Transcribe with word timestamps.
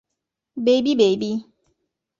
Baby 0.65 0.95
Baby 0.95 1.45